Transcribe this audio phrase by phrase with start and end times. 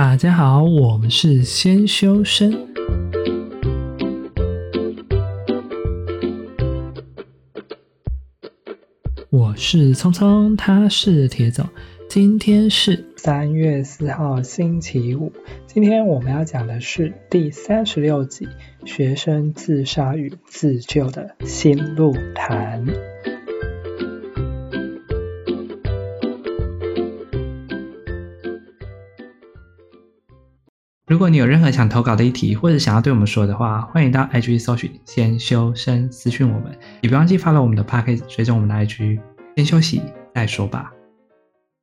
[0.00, 2.56] 大家好，我们是先修身。
[9.28, 11.66] 我是聪聪，他是铁总。
[12.08, 15.32] 今天是三月四号，星期五。
[15.66, 18.46] 今天我们要讲的是第三十六集：
[18.84, 22.86] 学生自杀与自救的心路谈。
[31.18, 39.18] 如果你有任何想投稿的议题，或者想要对我们说的话，欢迎到 IG 搜寻“先修身”私讯我们，也别忘记 follow 我们的 Podcast，追踪我们的 IG。
[39.56, 40.00] 先休息
[40.32, 40.92] 再说吧。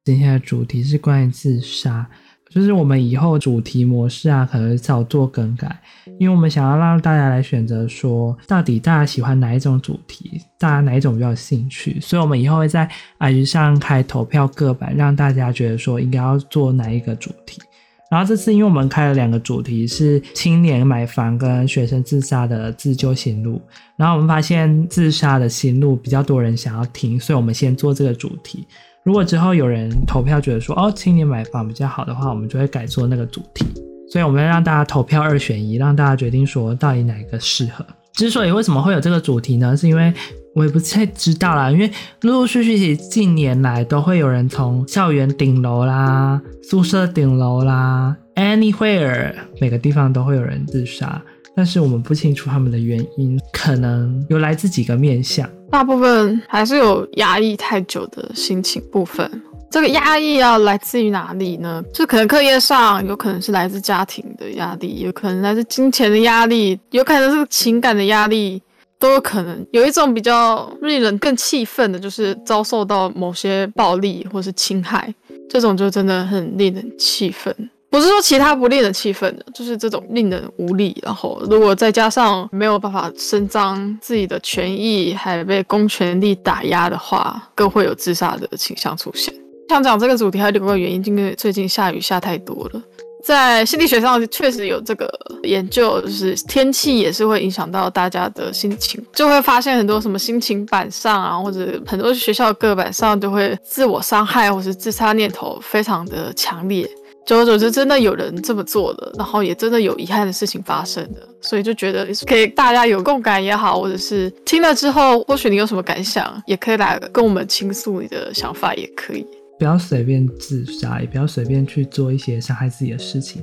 [0.05, 2.07] 今天的主题是关于自杀，
[2.49, 5.81] 就是我们以后主题模式啊，可能会稍做更改，
[6.17, 17.61] 因为我们想要让大家来选择，说到底大家喜欢哪一种主题，大家哪一种比较有兴趣，所以我们以后会在 IG 上开投票个版，让大家觉得说应该要做哪一个主题。
[18.09, 23.59] 然后这次因为我们开了两个主题，是青年买房跟学生自杀的自救心路。
[23.97, 28.65] 然后我们发现自杀的心路比较多人想要听，所以我们先做这个主题。
[29.03, 33.65] 如果之后有人投票觉得说哦，青年买房比较好的话，我们就会改做那个主题。
[34.11, 37.85] 所以我们要让大家投票二选一，让大家决定说到底哪一个适合。
[38.15, 39.75] 之所以为什么会有这个主题呢？
[39.75, 40.13] 是因为
[40.53, 41.91] 我也不太知道啦，因为
[42.21, 51.21] 陆陆续续近年来都会有人从校园顶楼啦、宿舍顶楼啦，anywhere 每个地方都会有人自杀，
[51.53, 59.29] 但是我们不清楚他们的原因，可能有来自几个面向，大部分还是有压抑太久的心情部分。
[59.69, 61.83] 这个压抑要来自于哪里呢？
[61.93, 68.61] 就可能课业上，有可能是来自家庭的压力，有可能来自金钱的压力，有可能是情感的压力。
[68.97, 75.13] 都有可能有一种比较令人更气愤的，就是遭受到某些暴力或是侵害，
[75.49, 77.53] 这种就真的很令人气愤。
[77.89, 80.97] 不是说其他不令人气愤的，就是这种令人无力。
[81.03, 89.31] 然后如果再加上没有办法伸张自己的权益，还被公权力打压的话，更会有自杀的倾向出现。
[89.69, 92.81] 想讲这个主题还有另外一个原因，因为最近下雨下太多了。
[93.23, 95.09] 在心理学上确实有这个
[95.41, 106.87] 研究，就是天气也是会影响到大家的心情，就会发现很多什么心情板上啊，或者很多学校课板上就会自我伤害或是自杀念头非常的强烈。
[107.25, 119.25] 久而久之，真的有人这么做了，然后也真的有遗憾的事情发生的，所以就觉得可以大家有共感也好，或者是听了之后，或许你有什么感想，也可以来跟我们倾诉你的想法，也可以。
[119.57, 123.41] 不要随便自杀，也不要随便去做一些伤害自己的事情。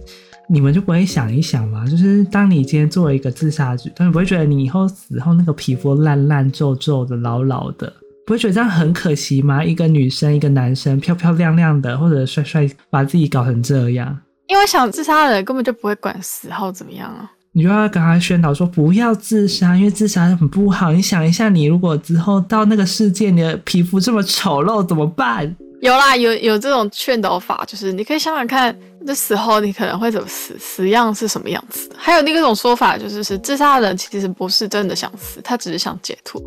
[0.49, 1.87] 你们就不会想一想吗？
[1.87, 7.91] 就是当你今天做了一个自杀举动，但你不会觉得你以后死后那个皮肤烂烂皱皱的、老老的，
[8.27, 9.65] 不会觉得这样很可惜吗？
[9.65, 14.21] 一个女生，一个男生，漂漂亮亮的，或者帅帅，把自己搞成这样。
[14.49, 17.31] 因为想自杀的人根本就不会管死后怎么样啊。
[17.55, 20.91] 你就要跟他宣导说不要自杀，因为自杀很不好。
[20.91, 25.55] 你想一下，你如果之后到那个世界，你的皮肤这么丑陋，怎么办？
[25.83, 28.75] 有啦，有有这种劝导法，就是你可以想想看，
[29.07, 31.91] 这死后你可能会怎么死，死样是什么样子。
[31.97, 36.41] 还有另一种说法，就是是自杀的人其实不是真的想死，他只是想解脱。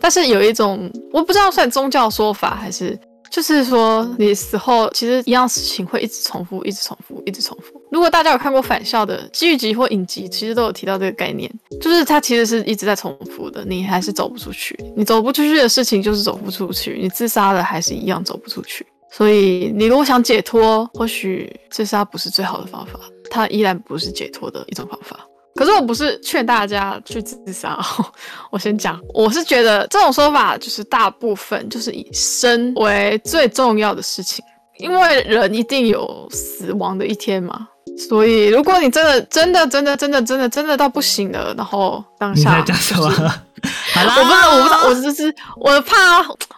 [0.00, 2.98] 但是有一种我不知道算宗教说法还是。
[3.28, 7.82] 就是说，你死后其实一样事情会一直重复，一直重复，一直重复。
[7.96, 14.78] 如果大家有看过返校的剧集或影集，其实都有提到这个概念，就是它其实是一直在重复的，你还是走不出去。
[14.94, 18.86] 你走不出去的事情就是走不出去，你自杀了还是一样走不出去。
[19.10, 25.18] 所以你如果想解脱，或许自杀不是最好的方法，它依然不是解脱的一种方法。
[25.54, 28.04] 可是我不是劝大家去自杀，哦
[28.50, 34.44] 我先讲，我是觉得这种说法就是大部分就是以生为最重要的事情，
[34.80, 37.66] 因为人一定有死亡的一天嘛。
[37.96, 43.04] 所以如果你真的真的真的真的真的真的到不行了，然后当下你在讲什么？
[43.04, 45.96] 我不知道，我不知道，我就是我怕，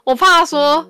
[0.05, 0.85] 我怕说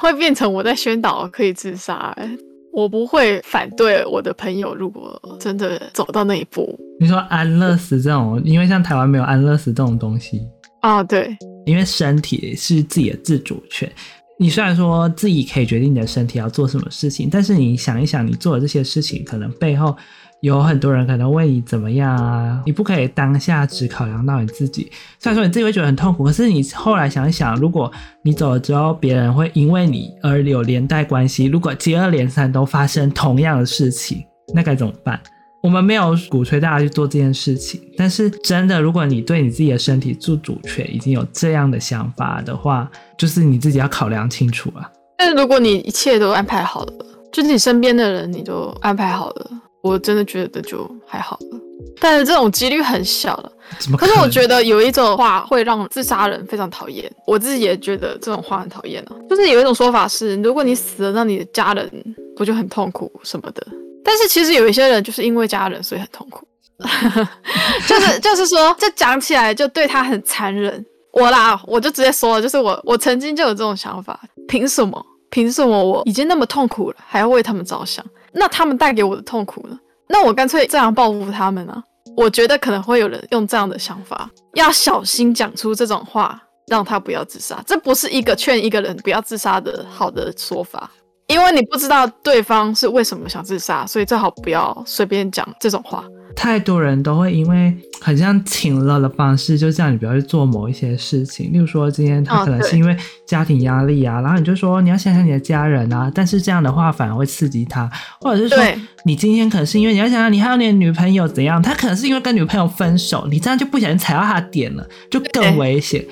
[0.00, 2.38] 会变成我在宣导可以自杀，欸。
[2.72, 6.78] 我不会反对我的朋友，如果真的走到那一步。
[7.00, 10.42] 你说安乐死这种，因为像台湾没有安乐死这种东西
[10.82, 11.34] 啊，对，
[11.64, 13.90] 因为身体是自己的自主权。
[14.38, 19.96] 你虽然说自己可以决定你的身体要做什么事情，但是你想一想，你做的这些事情可能背后。
[20.42, 22.62] 有很多人可能为你怎么样啊？
[22.66, 24.92] 你不可以当下只考量到你自己。
[25.18, 27.90] 虽然说你自己会觉得很痛苦，可是你后来想一想，如果
[28.22, 31.46] 你走了之后，别人会因为你而有连带关系。
[31.46, 34.22] 如果接二连三都发生同样的事情，
[34.54, 35.18] 那该怎么办？
[35.66, 44.88] 我们没有鼓吹大家去做这件事情，但是真的，如果你对你自己的身体做主权已经有这样的想法的话，就是你自己要考量清楚啊。
[45.18, 46.92] 但是如果你一切都安排好了，
[47.32, 49.50] 就是你身边的人你都安排好了。
[49.82, 51.58] 我真的觉得就还好了。
[52.00, 53.50] 但是这种几率很小了。
[53.80, 54.06] 怎么可？
[54.06, 59.16] 可是我觉得有一种话会让自杀人非常讨厌，我自己也觉得这种话很讨厌啊。
[59.28, 61.90] 就是有一种说法是，如果你死了，那你的家人
[62.36, 63.66] 不就很痛苦什么的？
[64.06, 66.46] 但是其实有一些人就是因为家人，所以很痛苦。
[67.88, 70.84] 就是 就是说，这讲起来就对他很残忍。
[71.12, 75.04] 我啦，我就直接说了，就是我我曾经就有这种想法，凭什么？
[75.30, 78.04] 凭什么我已经那么痛苦了，还要为他们着想？
[78.32, 79.78] 那他们带给我的痛苦呢？
[80.08, 81.82] 那我干脆这样报复他们啊！
[82.16, 87.60] 我觉得可能会有人用这样的想法，要小心讲出这种话，让他不要自杀。
[87.66, 90.90] 这不是一个劝一个人不要自杀的好的说法，
[91.28, 96.04] 因为你不知道对方是为什么想自杀，所以最好不要随便讲这种话。
[96.36, 101.50] 太多人都会因为很像请了的方式，就叫你不要去做某一些事情。
[101.50, 102.94] 例如说，今天他可能是因为
[103.26, 107.90] 家庭压力啊，哦、然后你就说你要想想你的家人啊，但是这样的话反而会刺激他，
[108.20, 108.58] 或者是说
[109.04, 116.04] 你今天可能是因为你要想想你还有你的女朋友怎样，他可能是因为跟女朋友分手，你这样就不小心踩到他点了，就更危险。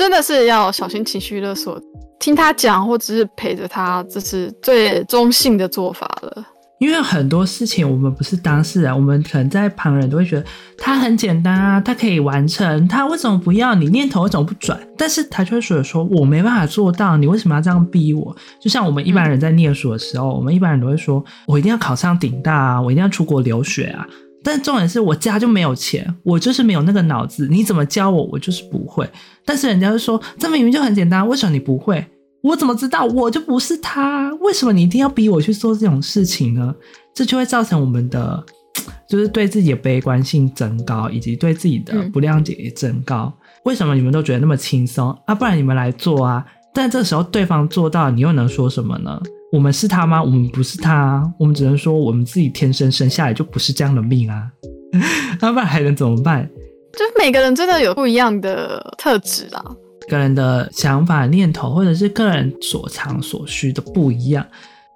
[0.00, 1.78] 真的是要小心情绪勒索，
[2.18, 6.42] 听他讲或者是陪着他，这是最中性的做法了。
[6.78, 10.46] 因为很多事情我们不是当事人，我们可能在旁人都会觉得
[10.78, 13.74] 他很简单啊，他可以完成，他为什么不要？
[13.74, 14.80] 你念头为什么不转？
[14.96, 18.34] 但是他就会说说，我没办法做到，你为什么要这样逼我？
[18.58, 24.06] 就像我们一般人在念书的时候，我们一般人都会说，我一定要考上顶大啊，我一定要出国留学啊。
[24.42, 29.08] 但重点是我家就没有钱，我就是没有那个脑子，你怎么教我，我就是不会。
[29.44, 32.04] 但是人家就说，这明明就很简单，为什么你不会？
[32.42, 33.04] 我怎么知道？
[33.04, 36.74] 我就不是他，为什么你一定要逼我去做这种事情呢？
[37.12, 38.42] 这就会造成我们的，
[39.06, 43.30] 就是对自己的悲观性增高，以及对自己的不谅解也增高。
[43.36, 43.46] 嗯。
[43.64, 45.34] 为什么你们都觉得那么轻松啊？
[45.34, 46.42] 不然你们来做啊！
[46.72, 49.20] 但这时候对方做到，你又能说什么呢？
[49.52, 50.22] 我们是他吗？
[50.22, 54.48] 我们不是他，我们只能说我们自己天生生下来就不是这样的命啊！
[55.40, 56.48] 那不然还能怎么办？
[56.92, 59.64] 就是每个人真的有不一样的特质啊。
[60.08, 64.44] 个人的想法、念头，或者是个人所长所需的不一样，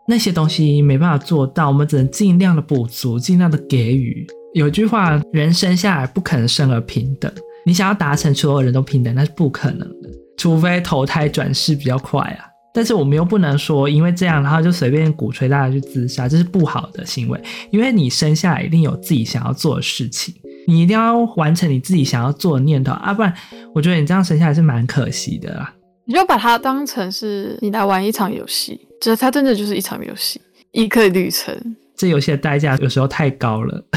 [0.09, 4.27] 那些东西没办法做到，我们只能尽量的补足，尽量的给予。
[4.55, 7.31] 有句话，人生下来不可能生而平等，
[7.67, 12.54] 你想要达成所有人都平等，那是不可能的，除非投胎转世比较快啊。
[12.75, 17.41] 但是我们又不能说，因为这样，然后就随便鼓吹大家去自杀，这是不好的行为，
[17.71, 20.35] 因为你生下来一定有自己想要做的事情。
[20.67, 23.33] 你一定要完成你自己想要做的念头啊，不然
[23.73, 25.73] 我觉得你这样生下来是蛮可惜的啦。
[26.05, 30.41] 你就把它当成是你来玩一场游戏，这它真的就是一场游戏，
[30.73, 31.57] 一个旅程。
[31.95, 33.85] 这游戏的代价有时候太高了。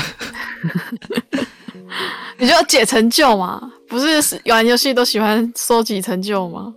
[2.38, 3.60] 你就要解成就嘛？
[3.90, 6.72] 不是玩游戏都喜欢收集成就吗？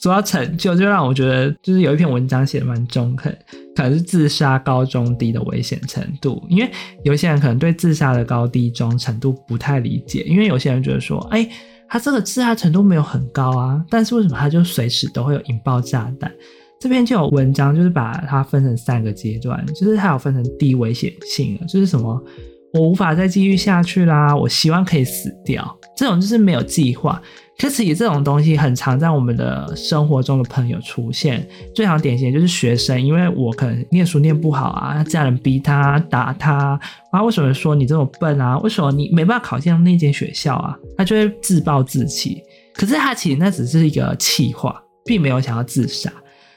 [0.00, 3.36] 说到成就，就让我觉得就是有一篇文章写的蛮中肯，
[3.74, 6.44] 可能是自杀高中低的危险程度。
[6.48, 6.70] 因为
[7.04, 11.48] 有些人可能对自杀的高低中程度不太理解，因为有些人觉得说，哎，
[11.88, 16.32] 他这个自杀程度没有很高啊，但是为什么他就随时都会有引爆炸弹？
[16.80, 22.20] 这边就有文章就是把它分成三个阶段，就是它有分成低危险性了，就是什么
[22.74, 27.20] 我无法再继续下去啦，我希望可以死掉，这种就是没有计划。
[27.58, 36.80] 其实这种东西很常在我们的生活中的朋友出现，最常典型的就是学生，因为我可能念书念不好啊，家人逼他打他，
[37.12, 38.58] 啊，为什么说你这么笨啊？
[38.58, 40.76] 为什么你没办法考进那间学校啊？
[40.98, 42.42] 他就会自暴自弃。
[42.74, 46.12] 可是他其实那只是一个气话，并没有想要自杀。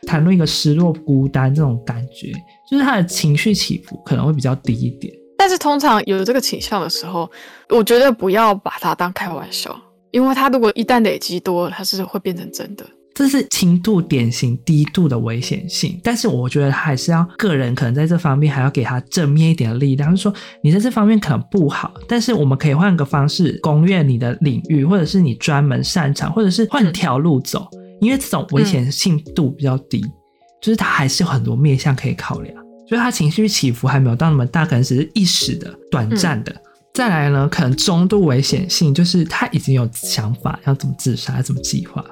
[0.08, 2.32] 谈论一个失落、孤单这种感觉，
[2.68, 5.14] 就是他的情绪起伏可能会比较低一点。
[5.46, 7.30] 但是通常有这个倾向的时候，
[7.70, 9.80] 我觉得不要把它当开玩笑。
[10.10, 12.84] 因为它如果一旦累积多了，他是会变成真的。
[13.14, 20.34] 这是轻度典型低度的危险性，但是我觉得还是要个人可能在这方面还要给他正面一点的力量，就是说
[20.64, 27.68] 你在这方面可能不好，但是我们可以换个方式攻略你的领域，或者是你专门擅长，或者是换条路走，
[28.02, 30.12] 因为这种危险性度比较低，嗯、
[30.60, 36.56] 就是它还是有很多面向可以考量，就是他情绪起伏还没有到那么大，可能只是一时的、短暂的。
[36.94, 42.04] 再来呢，可能中度危险性就是他已经有想法要怎么自杀，怎么计划，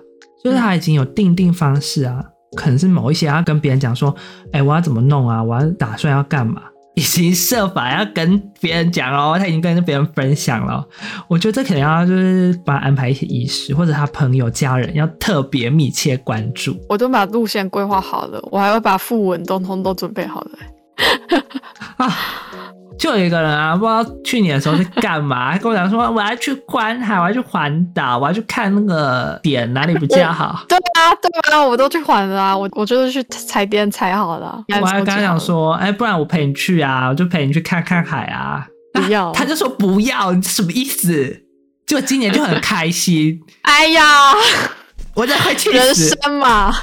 [0.43, 2.21] 就是他已经有定定方式啊，
[2.57, 4.13] 可能是某一些要跟别人讲说，
[4.51, 6.63] 哎，我要怎么弄啊，我要打算要干嘛，
[6.95, 10.85] 已经设法要跟别人讲哦，他已经跟别人分享了。
[11.27, 16.75] 我觉得这可能要就是帮他安排一些仪式，或者他朋友家人要特别密切关注。
[16.89, 20.51] 我都把路线规划好了，我还会把副文通通都准备好了。
[21.97, 22.07] 啊
[23.03, 30.63] 就有一个人啊，不知道去年的时候是干嘛， 跟我讲说我要去观海，我要去环岛，我要去看那个点哪里比较好。
[30.69, 34.63] 对啊，对啊，我都去环了啊，我我就是去踩点踩好了。
[34.79, 38.65] 我还跟他讲说，哎、欸，不然我陪你去啊，我就陪你去看看海啊。
[38.93, 41.43] 不要，他就说不要，你什么意思？
[41.85, 43.37] 就今年就很开心。
[43.63, 44.31] 哎呀，
[45.13, 45.75] 我真的会气死。
[45.75, 46.73] 人生嘛，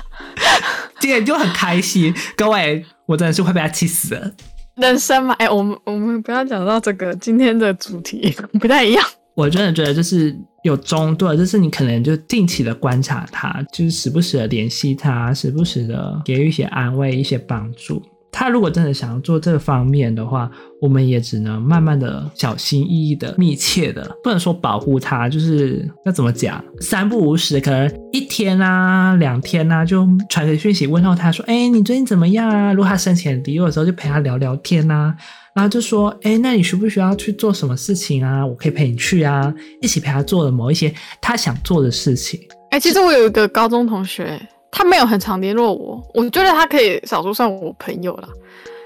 [1.01, 2.15] 今年就很开心。
[2.37, 4.31] 各位，我真的是会被他气死了。
[4.81, 9.05] 人生嘛，哎、我们我们不要讲到这个，今天的主题 不太一样。
[9.35, 18.03] 我真的觉得就是有中断，就是你可能就定期的观察他，就是时不时的联系他，时不时的给予一些安慰、一些帮助。
[18.33, 35.15] 他如果真的想要做这方面的话，我们也只能慢慢的、小心翼翼的、密切的，不能说保护他，就是要怎么讲，三不五时，可能一天啊、两天啊，就传个讯息问候他说：“哎，你最近怎么样啊？”如果他生气很低落的时候，就陪他聊聊天啊，
[35.55, 38.47] 然后就说：“哎，那你需不需要去做什么事情啊？
[38.47, 44.41] 我可以陪你去啊，一起陪他做的某一些他想做的事情。”哎，其实我有一个高中同学。
[44.71, 48.29] 他没有很常联络我，我觉得他可以少数算我朋友了，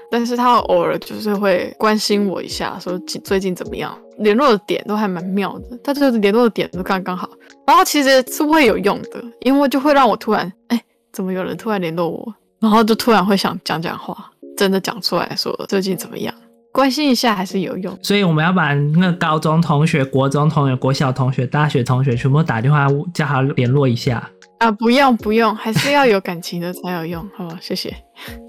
[0.09, 7.29] 但是他偶尔就是会关心我一下，说最近怎么样，联络的点都还蛮妙的，他就是联络的点都刚刚好，
[7.65, 16.33] 然后其实是会有用的，因为就会让我突然，哎，怎么有人突然联络我，然后就突然会想讲讲话，真的讲出来说最近怎么样，
[16.75, 24.29] 关心一下还是有用，所以我们要把那个高中同学、国中同学、国小同学、大学同学全部打电话叫他联络一下。
[24.59, 27.57] 啊，不用不用，还是要有感情的才有用，好吧？
[27.61, 27.95] 谢谢。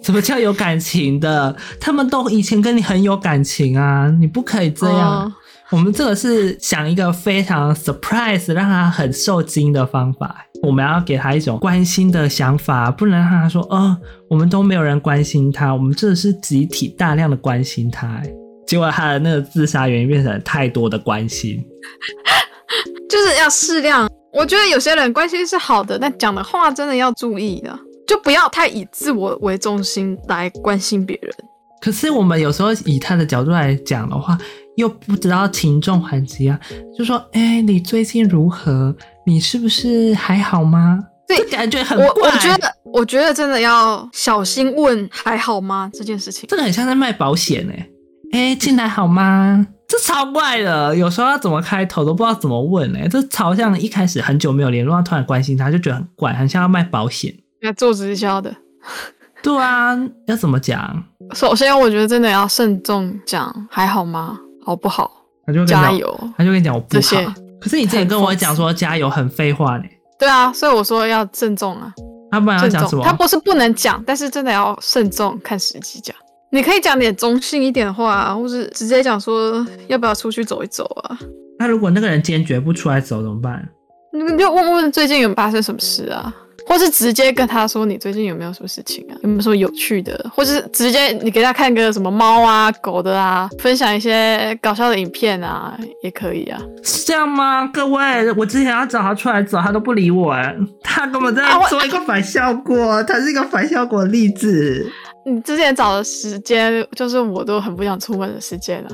[0.03, 1.55] 什么叫有感情的？
[1.81, 4.99] 他们都以前跟你很有感情啊，你不可以这样。
[4.99, 5.33] 哦、
[5.71, 10.46] 我们这个是想一个非常 surprise，让他很受惊的方法。
[10.63, 13.97] 我们要给他一种关心的想法，不能让他说，哦，
[14.29, 18.23] 我们都没有人关心他，我们这是集体大量的关心他。
[18.67, 21.65] 结果他的那个自杀原因变成太多的关心，
[23.09, 24.11] 就是要适量。
[24.33, 31.33] 我觉得有些人关心是好的，但讲的话真的要注意的，就不要太以自我为中心来关心别人。
[31.81, 34.37] 可是我们有时候以他的角度来讲的话，
[34.77, 36.59] 又不知道轻重缓急啊。
[36.99, 38.95] 就说，哎、欸，你最近如何？
[39.27, 41.01] 你是不是还好吗？
[41.27, 42.07] 对， 感觉很怪。
[42.07, 46.49] 我我觉得，我觉得真的要小心问还好吗这件事情。
[46.49, 47.91] 这个很像在卖保险哎、欸，
[48.33, 49.67] 哎、欸，进来好吗？
[49.89, 58.55] 这超怪的，有时候要怎么开头都不知道怎么问哎、欸，这超像一开始很久没有联络，突然关心他，就觉得很怪，很像要卖保险，要做直销的。
[59.43, 61.05] 对啊，要怎么讲？
[61.35, 64.39] 首先，我觉得真的要慎重讲，还好吗？
[64.65, 65.11] 好不好？
[65.47, 67.35] 他就加油，他就跟你讲我不好。
[67.61, 69.85] 可是你之前跟我讲说加油很废话呢。
[70.19, 71.93] 对啊，所以我说要慎重啊。
[72.31, 73.05] 他不然要讲什么？
[73.05, 76.15] 他不是不能讲，但是真的要慎重，看时机讲。
[76.51, 81.19] 你可以讲点中性一点的话啊，或是直接讲说要不要出去走一走啊？
[81.59, 83.67] 那如果那个人坚决不出来走怎么办？
[84.13, 86.35] 你就问问最近有发生什么事啊？
[86.67, 89.15] 或是直接跟他说你最近有没有什么事情啊？
[89.23, 90.31] 有没有什么有趣的？
[90.35, 96.61] 或是直接你给他看个什么猫啊、狗的啊，分享一些搞笑的影片啊，也可以啊。
[96.83, 97.67] 是这样吗？
[97.73, 100.37] 各位，我之前要找他出来走，他都不理我，
[100.83, 104.91] 他根本在做一个反效果，啊、他是一个反效果的例子。
[105.25, 108.91] 你之前找的时间，就是我都很不想出门的时间了。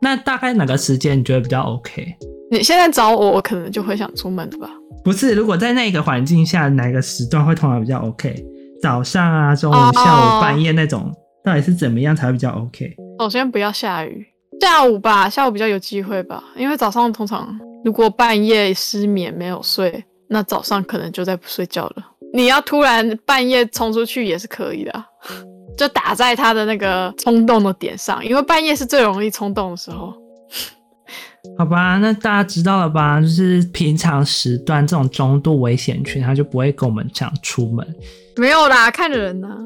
[0.00, 2.14] 那大概哪个时间你觉得比较 OK？
[2.50, 4.70] 你现在找我，我可能就会想出门了吧？
[5.04, 8.44] 不是，如果在那个环境下，哪个时段会通常比较 OK？
[8.82, 11.14] 早上啊、中午、下午、半夜那种，oh.
[11.44, 12.94] 到底是怎么样才会比较 OK？
[13.18, 14.26] 首先不要下雨，
[14.60, 22.06] 下午吧，下午比较有机会吧，因为早上通常如果半夜失眠没有睡，那早上可能就在不睡觉了。
[22.32, 25.06] 你要突然半夜冲出去也是可以的啊。
[25.78, 30.12] 就打在他的那个冲动的点上，因为半夜是最容易冲动的时候。
[31.56, 33.20] 好吧，那大家知道了吧？
[33.20, 37.86] 就是平常时段这种中度危险群，他就不会跟我们这样出门。
[38.36, 39.56] 没有啦，看人呢、啊。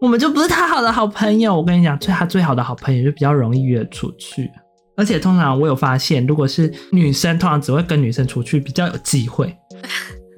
[0.00, 1.54] 我们就不是他好的好朋友。
[1.54, 4.50] 我跟你讲，最他最好的好朋友就比较容易约出去，
[4.96, 9.54] 而且通常我有发现，如果是女生，通常只会跟女生出去比较有机会。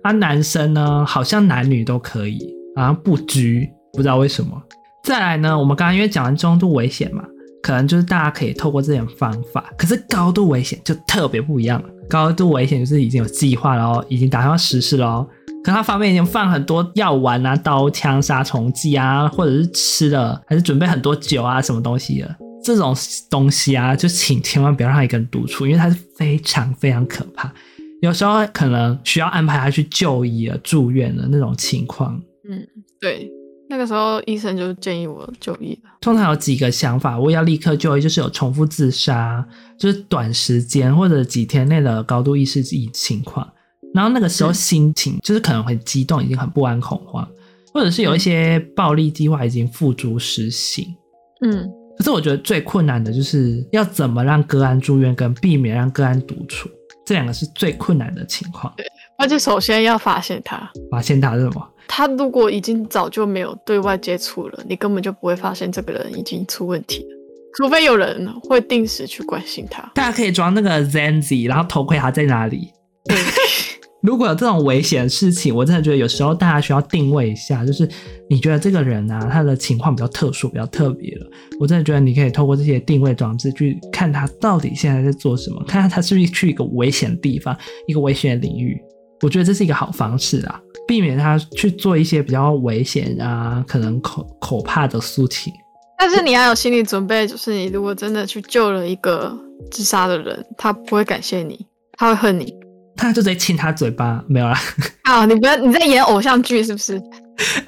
[0.03, 4.61] 啊，男生呢，好像男女都可以，好像不拘，不知道为什么。
[5.05, 7.23] 再来呢，我们刚刚因为讲完中度危险嘛，
[7.63, 9.73] 可能就是大家可以透过这种方法。
[9.79, 11.89] 可是高度危险就特别不一样了。
[12.09, 15.29] 高度危险就是已经有计划了哦，已经打算实施了哦。
[15.65, 22.95] 可他方面已经放很多药丸啊、刀枪、杀虫剂啊，或者是吃的，还是准备很多酒啊、什么东西的这种
[23.31, 27.53] 东西啊，就请千万不要让他一个人独处，因为他是非常非常可怕。
[28.01, 32.21] 有时候可能需要安排他去就医了、住院了那种情况。
[32.51, 32.67] 嗯，
[33.01, 33.31] 对。
[33.73, 35.91] 那个时候医生就建议我就医了。
[35.99, 39.43] 通常有几个想法，我要立刻就医，就是有重复自杀，
[39.79, 43.51] 就是短时间或者几天内的高度意识情况。
[43.95, 47.27] 然后那个时候心情就是可能很激动，已经很不安恐慌，
[47.73, 50.95] 或者是有一些暴力计划已经付诸实行。
[51.41, 56.69] 嗯，可是我觉得最困难的就是要怎么让个案住院，跟避免让个案独处，
[57.07, 58.71] 这两个是最困难的情况。
[58.77, 58.85] 对，
[59.17, 61.67] 而且首先要发现他，发现他是什么？
[61.95, 67.09] 他如果已经早就没有对外接触了，你根本就不会发现这个人已经出问题了，
[67.55, 69.83] 除非有人会定时去关心他。
[69.95, 72.73] 大家可以装那个 Zenzi，然后头盔他在哪里。
[73.05, 73.15] 对。
[74.01, 77.87] 如果有这种危险的事情，我真的觉得有时候大家需要定位一下，就是
[78.27, 81.27] 你觉得这个人啊，他的情况比较特殊、比较特别了，
[81.61, 87.55] 我真的觉得你可以透过这些定位装置去看他到底现在在做什么，看看他是不是去一个危险的地方、
[87.87, 88.81] 一个危险的领域。
[89.21, 95.53] 我觉得这是一个好方式啊，避免他去做一些比较危险啊、可能可可怕的事情。
[95.99, 99.33] 但是你要有心理准备，就是你如果真的去救了一个
[99.71, 101.65] 自杀的人，他不会感谢你，
[101.97, 102.53] 他会恨你。
[102.97, 104.59] 他就直接亲他嘴巴，没有啦。
[105.05, 107.01] 啊，你不要你在演偶像剧是不是？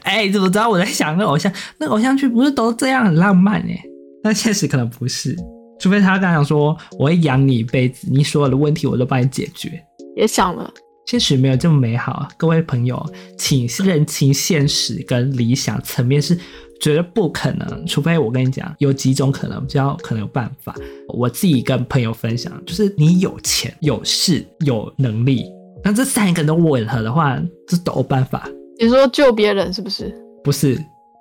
[0.03, 1.51] 哎、欸，你怎么知道我在想那偶像？
[1.79, 3.83] 那偶像剧不是都这样很浪漫哎？
[4.23, 5.35] 但现实可能不是，
[5.79, 9.83] 除非他刚想说我会养你一辈子，你所有的问题我都帮你解决。
[10.15, 10.71] 别想了，
[11.07, 12.29] 现实没有这么美好。
[12.37, 13.05] 各位朋友，
[13.39, 16.39] 请认清现实跟理想层面是。
[16.81, 20.75] 绝对不可能，除非我跟你讲，有几种可能，比较可能有办法。
[21.09, 25.47] 我自己跟朋友分享，就是你有钱、有势、有能力，
[25.83, 28.47] 那这三个都吻合的话，这都有办法。
[28.79, 30.13] 你说救别人是不是？
[30.43, 30.77] 不是，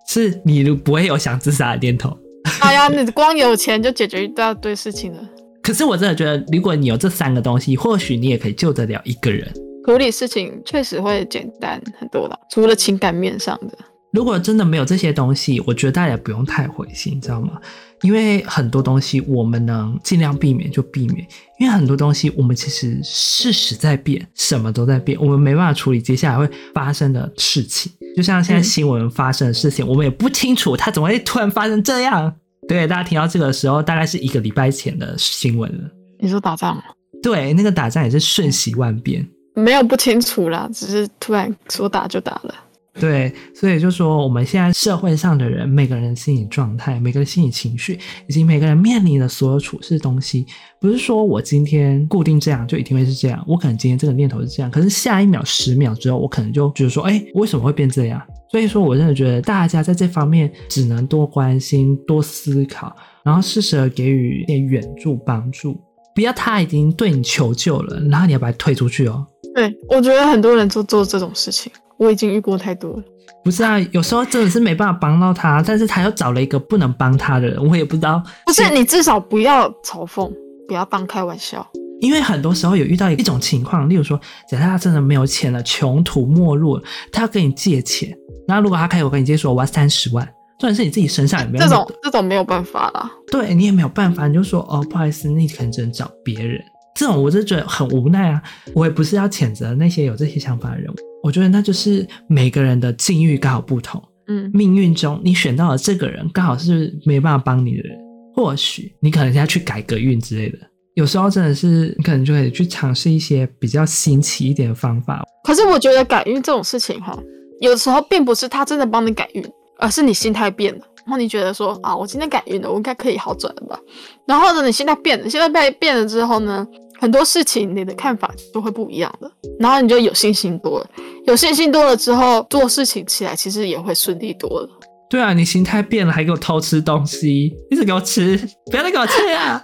[0.09, 2.17] 是你不会有想自杀的念头。
[2.59, 5.23] 哎呀，你光有钱就解决一大堆事情了。
[5.61, 9.49] 可是我真的觉得，如果你有这三个东西，或许你也可以救得了一个人。
[9.85, 13.77] 处理事情确实会简单很多了，除了情感面上的。
[14.11, 17.59] 如果真的没有这些东西，我觉得大家也不用太灰心，你知道吗？
[18.03, 21.27] 因为很多东西我们能尽量避免就避免，
[21.59, 27.91] 因为很多东西我们其实事实在变，什么都在变，我们没办法处理接下来会发生的事情。
[28.15, 32.35] 就像现在新闻发生的事情，嗯、我们也不清楚它怎么会突然发生这样。
[32.67, 35.89] 对，大家听到这个时候，大概是一个礼拜前的新闻了。
[36.19, 36.83] 你说打仗吗？
[37.23, 42.55] 对，那个打仗也是瞬息万变，没有不清楚啦，只是突然说打就打了。
[42.99, 50.45] 对，所以就说我们现在社会上的人，每个人的心理状态、每个人心理情绪，以及每个人面临的所有处事东西，
[50.79, 53.43] 不是说我今天固定这样就一定会是这样。
[53.47, 58.21] 我可能今天这个念头是这样，可是下一秒、十秒之后，我可能就觉得说，哎，为什么会变这样？
[58.51, 65.75] 所以说，我真的觉得大家在这方面只能多关心、多思考，然后适时的给予一点援助、帮助，
[66.13, 69.25] 不要他已经对你求救了，然后你要把他推出去哦。
[69.55, 71.71] 对，我觉得很多人都做这种事情。
[71.97, 73.03] 我已经遇过太多了，
[73.43, 78.21] 不是啊，有时候真的是没办法帮到他，但是他又找了一个不能帮他的人，我也不知道。
[78.45, 80.29] 不是，你至少不要嘲讽，
[80.67, 81.65] 不要当开玩笑。
[82.01, 88.11] 因为很多时候有遇到一种情况，例如说，假设他真的没有钱了，穷途末路了，他要跟你借钱，
[88.47, 90.27] 然后如果他开口跟你借说我要三十万，
[90.59, 93.09] 重点是你自己身上也没有这种，这种没有办法啦。
[93.31, 96.59] 对，你也没有办法，你就说哦，不好意思，那你可能只能找别人。
[96.95, 98.41] 这种我就觉得很无奈啊，
[98.73, 100.93] 我也不是要谴责那些有这些想法的人。
[101.23, 107.97] 我觉得那就是每个人的境遇刚好不同，嗯，命运中你选到了这个人，刚好是没办法帮你的人，
[108.35, 110.57] 或许你可能要去改个运之类的。
[110.95, 115.23] 有时候真的是你可能就可以去尝试一些比较新奇一点的方法。
[115.43, 117.17] 可是我觉得改运这种事情哈，
[117.61, 119.43] 有时候并不是他真的帮你改运，
[119.79, 123.79] 而是你心态变了，然后你觉得说啊，我今天改运了，我应该可以好转了吧？
[124.25, 126.65] 然后呢，你心态变了，现在变变了之后呢？
[126.99, 130.89] 很多事情你的看法都会不一样的，然后你就有信心多了，
[131.25, 134.69] 有信心多了之后做事情起来其实也会顺利多了。
[135.09, 138.37] 对啊，你心态变了还给我偷吃东西，一直给我吃，
[138.71, 139.61] 不要再给我吃啊！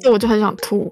[0.00, 0.90] 所以我就很想吐。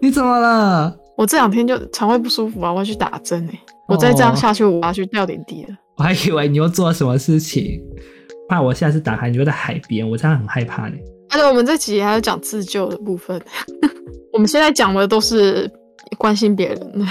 [0.00, 0.96] 你怎么了？
[1.18, 3.60] 我这两天就肠胃不舒服啊，我要去打针哎、欸！
[3.88, 5.76] 我再这样下去，我要去吊点滴了。
[5.98, 7.82] 我还以为你又做了什么事情，
[8.48, 10.94] 怕我下次打开你就在海边，我真的很害怕呢。
[11.30, 13.40] 而且我们这集还要讲自救的部分。
[14.32, 15.70] 我们现在讲的都是
[16.18, 17.06] 关心别人，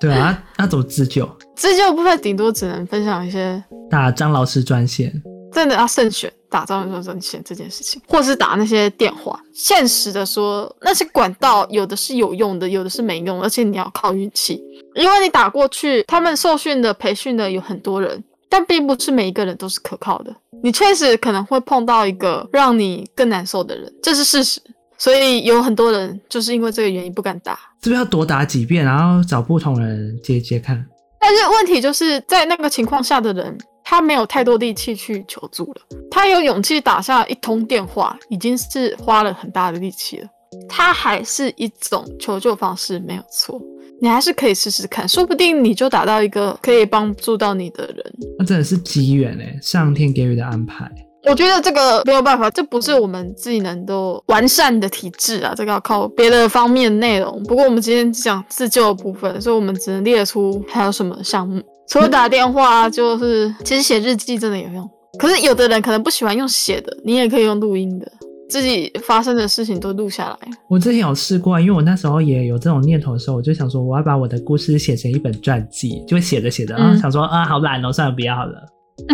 [0.00, 1.28] 对啊，那怎么自救？
[1.56, 5.12] 自救部分顶多只能分享一些打张老师专线，
[5.52, 9.40] 真的要慎选打张老师专线这件事情，或是打那些电话。
[9.52, 14.62] 现实的说，那些管道有的是有用的，有的是没用，而且你要靠运气，
[14.94, 18.22] 因为你打过去，他们受训的、培训的有很多人，
[18.56, 20.34] 但并不是每一个人都是可靠的。
[20.62, 24.58] 你确实可能会碰到一个让你更难受的人，这是事实。
[24.96, 30.82] 所以有很多人就是因为这个原因不敢打，是不是要多打几遍，然后找不同人接接看？
[31.20, 35.82] 但是问题就是在那个情况下的人，他没有太多力气去求助了。
[36.10, 40.28] 他有勇气打下一通电话，已经是花了很大的力气了。
[40.68, 43.60] 他还是一种求救方式，没有错。
[44.00, 48.14] 你还是可以试试看，说不定你就打到一个可以帮助到你的人。
[48.38, 50.90] 那真的是机缘哎，上天给予的安排。
[51.28, 57.42] 我觉得这个没有办法，这不是我们自己能够完善的体质啊，这个要靠别的方面内容。
[57.44, 61.60] 不过我们今天讲自救的部分，所以我们只能列出还有什么项目。
[61.88, 64.88] 除了打电话，就是其实写日记真的有用。
[65.18, 68.12] 可是有的人可能不喜欢用写的，你也可以用录音的。
[68.48, 70.38] 自己发生的事情都录下来。
[70.68, 78.62] 我之前有试过，因为我那时候也有这种念头的时候，我就想说，我要把我的故事写成一本传记，就写着写着，然后想说、嗯、啊，好懒哦，算了，不要了。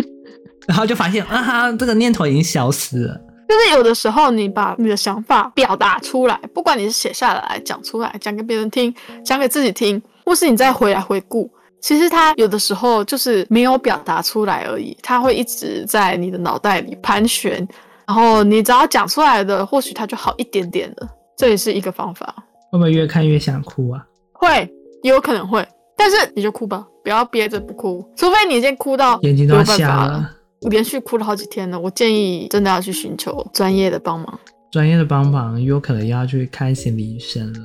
[0.67, 3.19] 然后就发现啊哈，这个念头已经消失了。
[3.49, 8.93] 就是有的时候，你把你的想法表达出来，不管你是写下来、讲出来、讲给别人听、
[9.25, 11.49] 讲给自己听，或是你再回来回顾，
[11.81, 17.67] 其实它有的时候就是没有表达出来而已，它会一直在你的脑袋里盘旋。
[18.07, 21.09] 然后你只要讲出来的，或许它就好一点点了。
[21.35, 22.33] 这也是一个方法。
[22.71, 24.05] 会不会越看越想哭啊？
[24.31, 24.69] 会，
[25.01, 25.67] 也有可能会。
[25.95, 28.03] 但是你就哭吧，不要憋着不哭。
[28.15, 30.29] 除非你已经哭到眼睛都要瞎了，
[30.69, 31.79] 连续哭了好几天了。
[31.79, 34.39] 我建议真的要去寻求专业的帮忙。
[34.71, 37.59] 专业的帮忙有可能要去看心理医生了，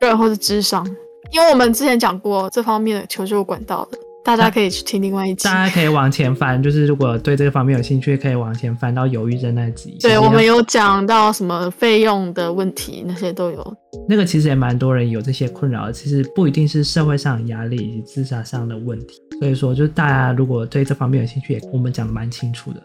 [0.00, 0.84] 对，或是智商，
[1.30, 3.98] 因为我们之前讲过这方面的求救管道的。
[4.22, 5.44] 大家可以去听另外一集。
[5.44, 9.96] 大家可以往前翻，就是如果对这个方面有兴趣，可以往前翻到忧郁症那集。
[10.00, 13.76] 对，我们有讲到什么费用的问题，那些都有。
[14.08, 19.20] 那个其实也蛮多人有这些困扰的，其实不一定是社会上的压力以及自杀上的问题。
[19.40, 22.82] 所以说，就是大家如果对这方面有兴趣，也我们讲的蛮清楚的。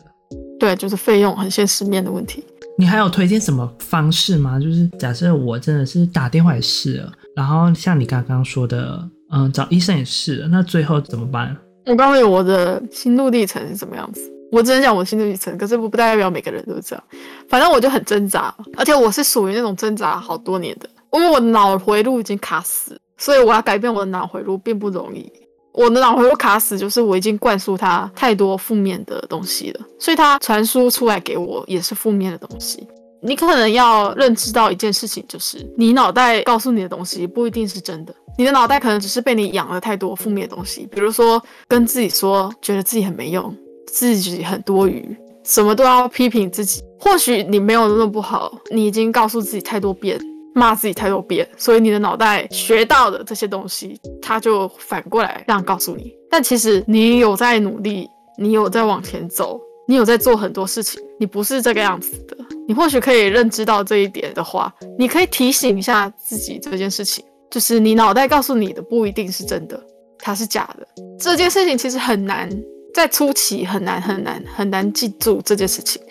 [0.57, 2.43] 对，就是费用很现实面的问题。
[2.77, 4.57] 你还有推荐什么方式吗？
[4.59, 9.07] 就是假设我真的是打电话也试了，然后像你刚刚说的。
[9.31, 11.55] 嗯，找医生也是，那最后怎么办？
[11.85, 17.03] 我告诉你我的心路历程是什么样子，我只能讲我的心路历程，可是不不代表每个人都是这样。
[17.47, 25.31] 反正我就很挣扎，而且我是属于那种挣扎好多年的，因为我脑回路已经卡死，所以我要改变我的脑回路并不容易。
[25.73, 32.87] 我的脑回路卡死，就是我已经灌输他太多负面的东西了，所以它传输出来给我也是负面的东西。
[33.25, 38.13] 你可能要认知到一件事情，就是你脑袋告诉你的东西不一定是真的。
[38.37, 43.55] 你的脑袋可能只是被你养了太多负面的东西，比如说跟自己说，觉得自己很没用，
[43.87, 46.83] 自己很多余，什么都要批评自己。
[46.99, 50.19] 或许你没有那么不好，你已经告诉自己太多遍，
[50.53, 56.13] 骂自己太多遍，所以你的脑袋学到的这些东西，它就反过来这样告诉你。
[56.29, 58.07] 但其实你有在努力，
[58.37, 62.37] 你有在往前走，你有在做很多事情，你不是这个样子的。
[62.67, 67.23] 你或许可以认知到这一点的话，你可以提醒一下自己这件事情。
[67.51, 69.79] 就是你脑袋告诉你的不一定是真的，
[70.19, 70.87] 它是假的。
[71.19, 72.49] 这件事情其实很难，
[72.93, 76.01] 在初期很难很难很难记住这件事情，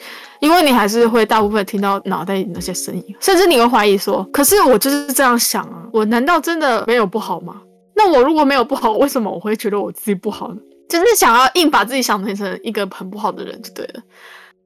[0.41, 7.61] 因为你还是会大部分听到脑袋里那些声音，甚至你会怀疑说：“可是我就是这样想啊，我难道真的没有不好吗？
[7.95, 14.03] 那我如果没有不好，为什么我会觉得我自己不好呢？”就是想要硬把自己想成成一个很不好的人就对了。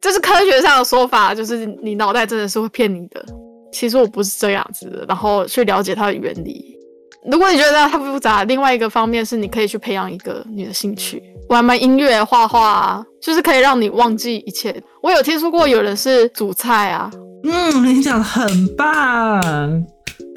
[0.00, 3.24] 这是科学上的说法，就是你脑袋真的是会骗你的。
[3.72, 6.76] 其实我不是这样子的，然后去了解它的原理。
[7.31, 14.81] 如果你觉得它复杂，另外一个方面是你可以去培养一个你的兴趣，玩玩音乐、画画啊，就是可以让你忘记一切。
[15.02, 17.11] 我有听说过有人是煮菜啊，
[17.44, 19.42] 嗯，你讲的很棒。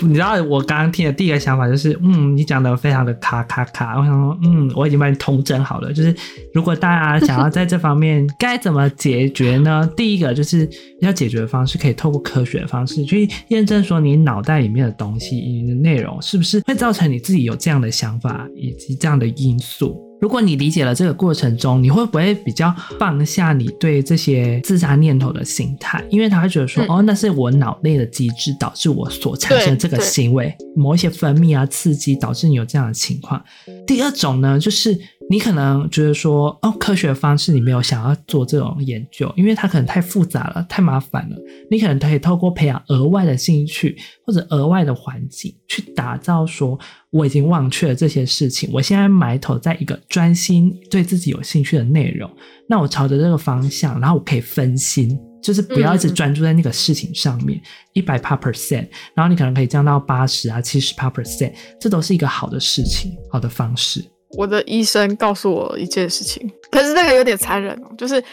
[0.02, 4.00] 你知道我刚刚听的第一个想法就是，嗯，你讲的非常的卡卡卡。
[4.00, 5.94] 我想说，嗯，我已经帮你统整好了。
[5.94, 6.14] 就是
[6.54, 9.90] 如果大家想要在这方面该怎么解决呢？
[9.96, 10.70] 第一个就是
[11.02, 20.11] 要解决的方式，可以透过科学的方式去验证说你脑袋里面的东西、你的内容是不是会造成你自己有这样的想法以及这样的因素。
[20.22, 26.00] 如果你理解了这个过程中，你会不会比较放下你对这些自杀念头的心态？
[26.12, 33.44] 因为他会觉得说，嗯、哦，那是我脑内的机制导致我所产生这个行为，某一些分泌啊刺激导致你有这样的情况。
[33.88, 34.96] 第二种呢，就是。
[35.32, 41.38] 你可能觉得说，哦，科学的方式你没有想要做这种研究，因为它可能太复杂了，太麻烦了。
[41.70, 46.78] 你可能可以透过培养额外的兴趣或者额外的环境，去打造说，
[47.12, 52.30] 我已经忘却了这些事情，我现在埋头在一个专心对自己有兴趣的内容。
[52.68, 57.58] 那我朝着这个方向，然后我可以分心，就是不要一直专注在那个事情上面，
[57.94, 64.04] 一百趴 percent，然后你可能可以降到八十啊、七十趴 percent，这都是一个好的事情，好的方式。
[64.38, 68.24] 我的医生告诉我一件事情，可是这个有点残忍哦，就是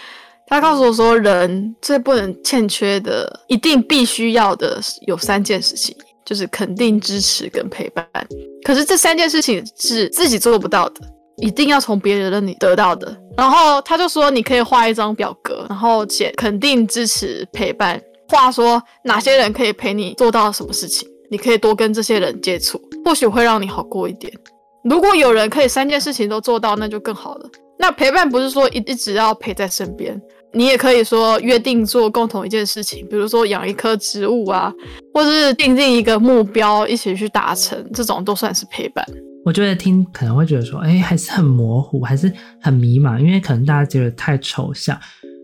[0.46, 8.06] 他告诉我说，人最不能欠缺的，一定必须要的有三件事情，就是肯定、支持跟陪伴。
[8.64, 11.00] 可是这三件事情是自己做不到的，
[11.36, 13.14] 一定要从别人那里得到的。
[13.36, 24.32] 然后他就说，你可以画一张表格，然后写肯定、支持、陪伴，话说哪些人可以陪你做到什么事情，你可以多跟这些人接触，或许会让你好过一点。
[24.84, 27.50] 如果有人可以三件事情都做到，那就更好了。
[27.78, 30.20] 那陪伴不是说一一直要陪在身边。
[30.54, 34.72] 你也可以说约定做共同一件事情，比如说养一棵植物啊，
[35.12, 39.04] 或者是订定一个目标一起去达成，这种都算是陪伴。
[39.44, 44.98] 我觉得听可能会觉得说，哎，还是很模糊，还是很迷茫，因为可能大家觉得太抽象。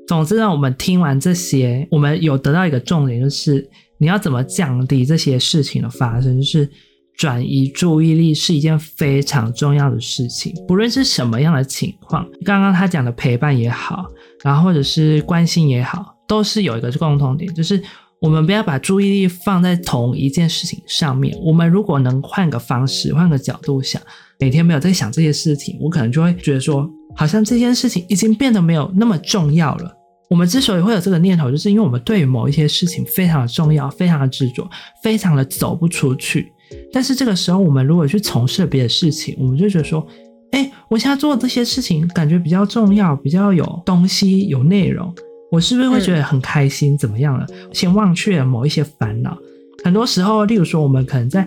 [0.08, 3.68] 总之呢，我们听完这些，我们有得到一个重点，就是
[3.98, 6.68] 你要怎么降低这些事情的发生，就是
[7.16, 12.26] 转移注意力是一件非常重要的事情，不论是什么样的情况。
[12.44, 14.06] 刚刚他讲的陪伴也好。
[14.42, 17.82] 然后或者是关心也好，都是有一个共同点，就是
[18.20, 21.34] 我们不要把注意力放在同一件事情上面。
[21.42, 24.02] 我们如果能换个方式、换个角度想，
[24.38, 29.90] 每天没有在想这些事情，我可能就会觉得说，好像这件事情已经变得没有那么重要了。
[30.34, 34.68] 我们之所以会有这个念头，就是因为我们对于某一些事情非常的重要、非常的执着、
[35.00, 36.52] 非常的走不出去。
[36.92, 40.04] 但是这个时候，我们如果去从事别的事情，我们就觉得说。
[40.50, 45.14] 哎，我现在做的这些事情感觉比较重要，比较有东西、有内容，
[45.52, 46.98] 我是不是会觉得很开心？
[46.98, 47.46] 怎么样了？
[47.72, 49.36] 先忘却了某一些烦恼。
[49.84, 51.46] 很多时候，例如说，我们可能在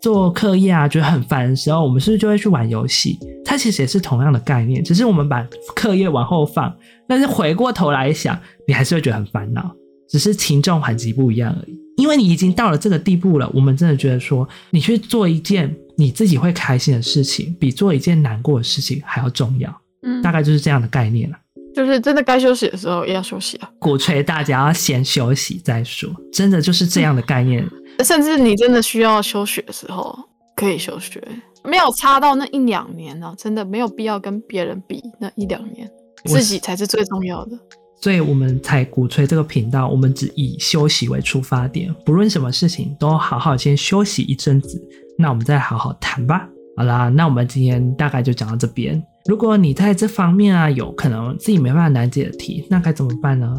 [0.00, 3.18] 做课业啊，觉得很烦的时候，我们是不是就会去玩游戏？
[3.44, 6.74] 它其实也是同样的概念，只是我们把课业往后放，
[7.08, 9.74] 但是回过头来想，你还是会觉得很烦恼，
[10.08, 11.78] 只是轻重缓急不一样而已。
[11.96, 15.74] 因为你已经到了这个地步了，我们真的觉得说，你去做一件。
[16.00, 19.68] 你自己会开心的事情，比做一件难过的事情还要重要。
[20.04, 21.36] 嗯，大概就是这样的概念了。
[21.74, 23.68] 就是真的该休息的时候也要休息啊。
[23.80, 27.64] 鼓吹大家要先休息再说，真的就是这样的概念。
[27.64, 27.70] 嗯，
[28.04, 30.16] 甚至你真的需要休学的时候，
[30.54, 31.22] 可以休学，
[31.64, 35.90] 没有差到那一两年呢，啊，真的没有必要跟别人比那一两年，
[36.24, 37.58] 自己才是最重要的。
[38.00, 44.80] 所以我们才鼓吹这个频道，我们只以休息为出发点，不论什么事情都好好先休息一阵子。
[45.18, 46.48] 那我们再好好谈吧。
[46.76, 49.02] 好啦，那我们今天大概就讲到这边。
[49.24, 53.52] 如果你在这方面啊，有可能自己没办法难解的题，那该怎么办呢？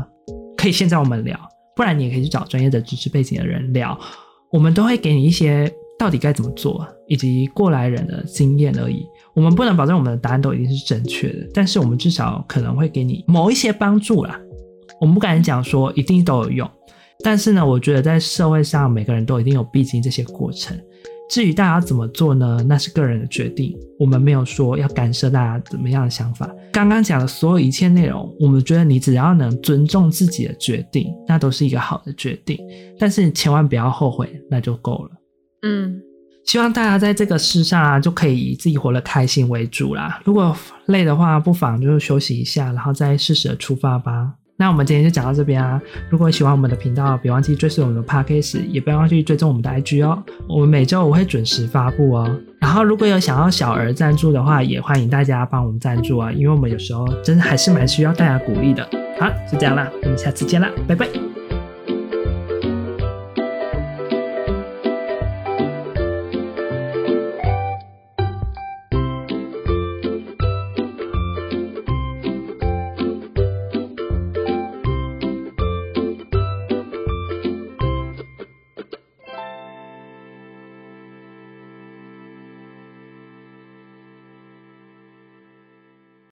[0.56, 1.38] 可以现在我们聊，
[1.76, 4.00] 不然你也可以去找专业的知识背景的人聊。
[4.52, 9.06] 我们都会给你一些到底该怎么做，以及过来人的经验而已。
[9.34, 14.40] 我们不能保证我们的答案都一定是正确的，但是我们至少可能会给你某一些帮助啦。
[15.00, 16.70] 我们不敢讲说一定都有用，
[17.24, 20.78] 但是呢，我觉得在社会上每个人都一定有必经这些过程。
[21.30, 22.66] 至于大家怎么做呢？
[22.68, 26.50] 那是个人的决定，我们没有说要干涉大家怎么样的想法。
[26.72, 32.58] 刚刚讲的所有一切内容，我们觉得你只要能尊重自己的决定，那都是一个好的决定。
[32.98, 35.12] 但是你千万不要后悔，那就够了。
[35.64, 36.00] 嗯，
[36.46, 40.22] 希望大家在这个世上啊，就可以以自己活得开心为主啦。
[40.24, 40.56] 如果
[40.86, 44.34] 累的话，不妨就休息一下，然后再适时的出发吧。
[44.58, 45.82] 那我们今天就讲到这边啊！
[46.10, 50.22] 如果喜欢我们的频道，别忘记追随我们的 Podcast，也不要忘记追踪我们的 IG 哦。
[50.50, 52.40] 我们每周五会准时发布哦。
[52.60, 58.88] 然后如果有想要小额赞助的话，也欢迎大家帮我们赞助啊，因为我们有时候真的还是蛮需要大家鼓励的。
[59.20, 61.29] 好，就这样啦，我们下次见啦，拜拜。